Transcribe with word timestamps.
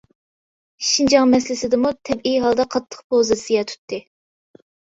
شىنجاڭ 0.91 1.27
مەسىلىسىدىمۇ 1.33 1.93
تەبىئىي 2.11 2.41
ھالدا 2.47 2.67
قاتتىق 2.77 3.07
پوزىتسىيە 3.13 3.65
تۇتتى. 3.71 4.05